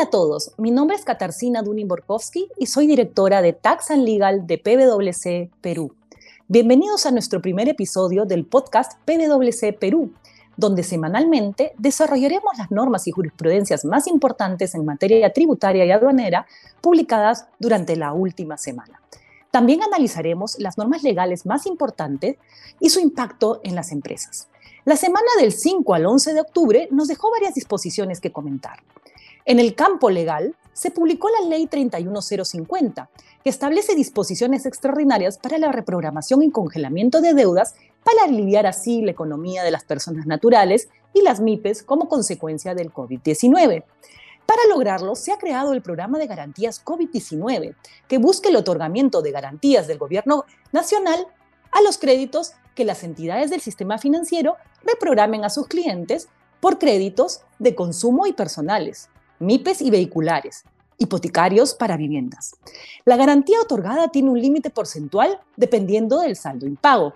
[0.00, 4.46] Hola a todos, mi nombre es Katarzyna Dunin-Borkowski y soy directora de Tax and Legal
[4.46, 5.92] de PwC Perú.
[6.48, 10.14] Bienvenidos a nuestro primer episodio del podcast PwC Perú,
[10.56, 16.46] donde semanalmente desarrollaremos las normas y jurisprudencias más importantes en materia tributaria y aduanera
[16.80, 19.02] publicadas durante la última semana.
[19.50, 22.38] También analizaremos las normas legales más importantes
[22.80, 24.48] y su impacto en las empresas.
[24.86, 28.78] La semana del 5 al 11 de octubre nos dejó varias disposiciones que comentar.
[29.44, 33.10] En el campo legal, se publicó la Ley 31050,
[33.42, 39.10] que establece disposiciones extraordinarias para la reprogramación y congelamiento de deudas para aliviar así la
[39.10, 43.84] economía de las personas naturales y las MIPES como consecuencia del COVID-19.
[44.46, 47.76] Para lograrlo, se ha creado el programa de garantías COVID-19,
[48.08, 51.26] que busca el otorgamiento de garantías del gobierno nacional
[51.72, 56.28] a los créditos que las entidades del sistema financiero reprogramen a sus clientes
[56.60, 59.08] por créditos de consumo y personales,
[59.40, 60.64] MIPES y vehiculares,
[60.98, 62.56] hipotecarios para viviendas.
[63.06, 67.14] La garantía otorgada tiene un límite porcentual dependiendo del saldo impago.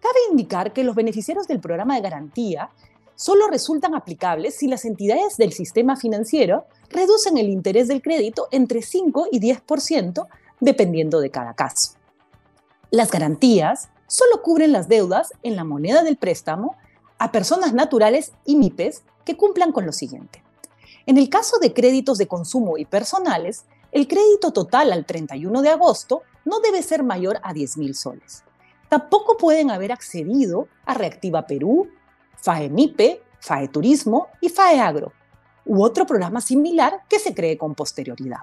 [0.00, 2.70] Cabe indicar que los beneficiarios del programa de garantía
[3.16, 8.80] solo resultan aplicables si las entidades del sistema financiero reducen el interés del crédito entre
[8.80, 10.28] 5 y 10%
[10.60, 11.94] dependiendo de cada caso.
[12.92, 16.76] Las garantías solo cubren las deudas en la moneda del préstamo
[17.18, 20.44] a personas naturales y MIPES que cumplan con lo siguiente.
[21.08, 25.70] En el caso de créditos de consumo y personales, el crédito total al 31 de
[25.70, 28.44] agosto no debe ser mayor a 10 mil soles.
[28.90, 31.88] Tampoco pueden haber accedido a Reactiva Perú,
[32.36, 35.14] FAEMIPE, FAE Turismo y FAE Agro,
[35.64, 38.40] u otro programa similar que se cree con posterioridad.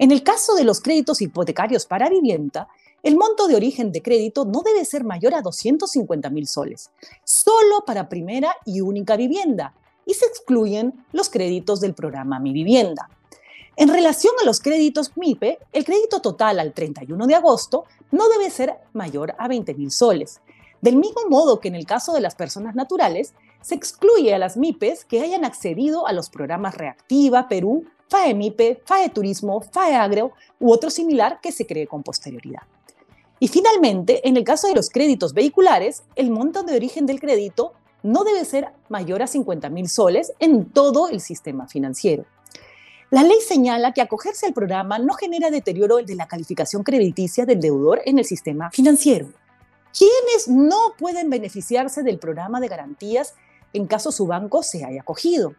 [0.00, 2.66] En el caso de los créditos hipotecarios para vivienda,
[3.04, 6.90] el monto de origen de crédito no debe ser mayor a 250 mil soles,
[7.22, 9.72] solo para primera y única vivienda,
[10.06, 13.10] y se excluyen los créditos del programa Mi Vivienda.
[13.76, 18.48] En relación a los créditos MIPE, el crédito total al 31 de agosto no debe
[18.48, 20.40] ser mayor a 20 mil soles.
[20.80, 24.56] Del mismo modo que en el caso de las personas naturales, se excluye a las
[24.56, 30.32] MIPES que hayan accedido a los programas Reactiva, Perú, FAE MIPE, FAE Turismo, FAE Agro
[30.60, 32.62] u otro similar que se cree con posterioridad.
[33.40, 37.72] Y finalmente, en el caso de los créditos vehiculares, el monto de origen del crédito
[38.02, 42.24] no debe ser mayor a 50 mil soles en todo el sistema financiero.
[43.10, 47.60] La ley señala que acogerse al programa no genera deterioro de la calificación crediticia del
[47.60, 49.28] deudor en el sistema financiero.
[49.96, 53.34] ¿Quiénes no pueden beneficiarse del programa de garantías
[53.72, 55.54] en caso su banco se haya acogido?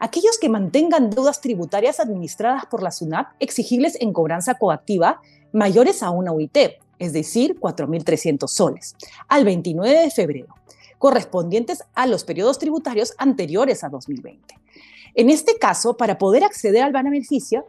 [0.00, 5.20] Aquellos que mantengan deudas tributarias administradas por la SUNAT exigibles en cobranza coactiva
[5.52, 6.56] mayores a una UIT,
[6.98, 8.96] es decir, 4.300 soles,
[9.28, 10.54] al 29 de febrero,
[10.98, 14.54] correspondientes a los periodos tributarios anteriores a 2020.
[15.14, 17.66] En este caso, para poder acceder al beneficio,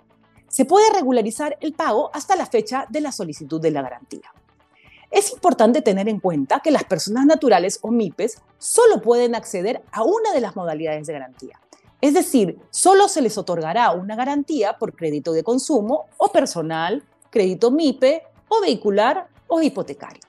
[0.47, 4.33] se puede regularizar el pago hasta la fecha de la solicitud de la garantía.
[5.11, 10.03] Es importante tener en cuenta que las personas naturales o MIPES solo pueden acceder a
[10.03, 11.59] una de las modalidades de garantía.
[12.01, 17.71] Es decir, solo se les otorgará una garantía por crédito de consumo o personal, crédito
[17.71, 20.21] MIPE o vehicular o hipotecario.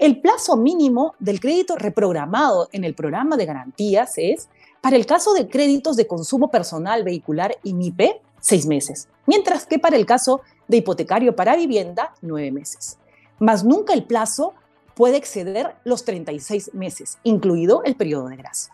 [0.00, 4.48] El plazo mínimo del crédito reprogramado en el programa de garantías es,
[4.80, 9.78] para el caso de créditos de consumo personal, vehicular y MIPE, seis meses, mientras que
[9.78, 12.96] para el caso de hipotecario para vivienda, nueve meses
[13.40, 14.54] más nunca el plazo
[14.94, 18.72] puede exceder los 36 meses, incluido el periodo de gracia.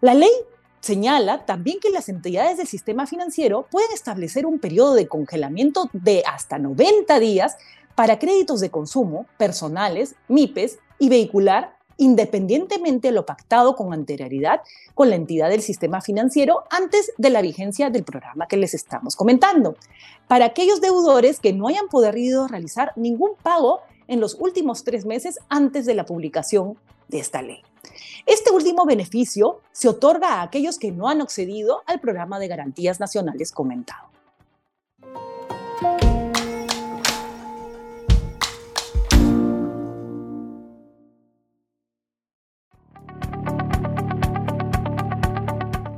[0.00, 0.32] La ley
[0.80, 6.24] señala también que las entidades del sistema financiero pueden establecer un periodo de congelamiento de
[6.26, 7.56] hasta 90 días
[7.94, 14.62] para créditos de consumo, personales, MIPES y vehicular, independientemente de lo pactado con anterioridad
[14.94, 19.14] con la entidad del sistema financiero antes de la vigencia del programa que les estamos
[19.14, 19.76] comentando.
[20.26, 25.38] Para aquellos deudores que no hayan podido realizar ningún pago en los últimos tres meses
[25.48, 26.76] antes de la publicación
[27.08, 27.62] de esta ley.
[28.26, 33.00] Este último beneficio se otorga a aquellos que no han accedido al programa de garantías
[33.00, 34.08] nacionales comentado.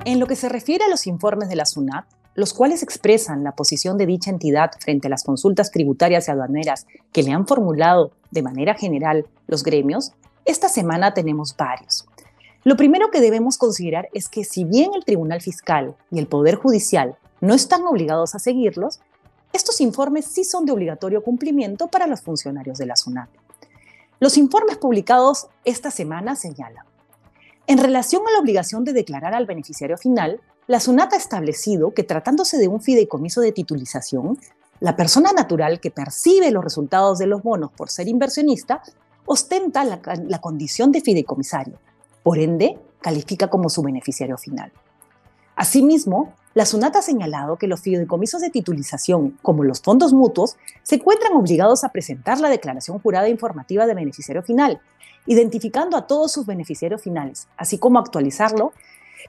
[0.06, 2.04] En lo que se refiere a los informes de la SUNAT,
[2.34, 6.86] los cuales expresan la posición de dicha entidad frente a las consultas tributarias y aduaneras
[7.10, 10.12] que le han formulado de manera general los gremios,
[10.44, 12.06] esta semana tenemos varios.
[12.64, 16.56] Lo primero que debemos considerar es que si bien el Tribunal Fiscal y el Poder
[16.56, 19.00] Judicial no están obligados a seguirlos,
[19.54, 23.30] estos informes sí son de obligatorio cumplimiento para los funcionarios de la SUNAT.
[24.20, 26.84] Los informes publicados esta semana señalan
[27.66, 32.04] en relación a la obligación de declarar al beneficiario final, la SUNAT ha establecido que
[32.04, 34.38] tratándose de un fideicomiso de titulización,
[34.80, 38.82] la persona natural que percibe los resultados de los bonos por ser inversionista
[39.26, 41.78] ostenta la, la condición de fideicomisario.
[42.22, 44.72] Por ende, califica como su beneficiario final.
[45.56, 50.94] Asimismo, la SUNAT ha señalado que los fideicomisos de titulización, como los fondos mutuos, se
[50.94, 54.80] encuentran obligados a presentar la declaración jurada informativa de beneficiario final,
[55.26, 58.72] identificando a todos sus beneficiarios finales, así como actualizarlo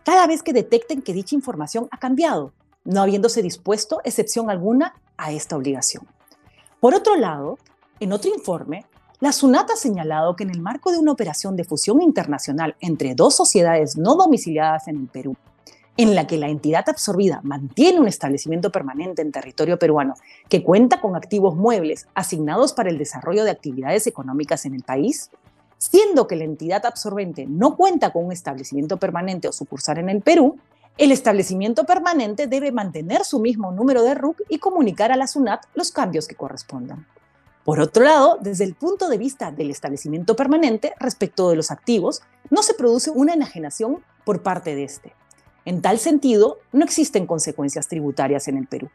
[0.04, 5.32] cada vez que detecten que dicha información ha cambiado, no habiéndose dispuesto excepción alguna a
[5.32, 6.06] esta obligación.
[6.80, 7.58] Por otro lado,
[8.00, 8.86] en otro informe,
[9.20, 13.16] la SUNAT ha señalado que en el marco de una operación de fusión internacional entre
[13.16, 15.36] dos sociedades no domiciliadas en el Perú,
[15.98, 20.16] en la que la entidad absorbida mantiene un establecimiento permanente en territorio peruano
[20.50, 25.30] que cuenta con activos muebles asignados para el desarrollo de actividades económicas en el país,
[25.78, 30.22] siendo que la entidad absorbente no cuenta con un establecimiento permanente o sucursal en el
[30.22, 30.58] Perú,
[30.98, 35.66] el establecimiento permanente debe mantener su mismo número de RUC y comunicar a la SUNAT
[35.74, 37.06] los cambios que correspondan.
[37.66, 42.22] Por otro lado, desde el punto de vista del establecimiento permanente respecto de los activos,
[42.50, 45.14] no se produce una enajenación por parte de este.
[45.66, 48.90] En tal sentido, no existen consecuencias tributarias en el Perú.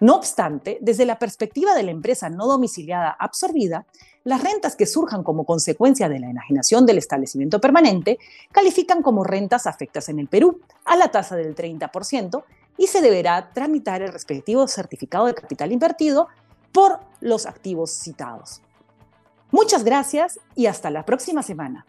[0.00, 3.86] No obstante, desde la perspectiva de la empresa no domiciliada absorbida,
[4.24, 8.18] las rentas que surjan como consecuencia de la enajenación del establecimiento permanente
[8.52, 12.44] califican como rentas afectas en el Perú a la tasa del 30%
[12.76, 16.28] y se deberá tramitar el respectivo certificado de capital invertido
[16.72, 18.62] por los activos citados.
[19.50, 21.84] Muchas gracias y hasta la próxima semana.